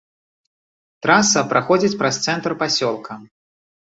[1.05, 3.11] Траса праходзіць праз цэнтр пасёлка.